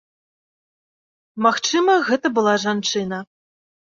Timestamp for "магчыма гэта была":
1.45-2.55